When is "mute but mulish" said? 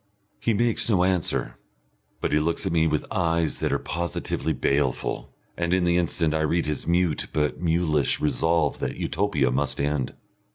6.87-8.19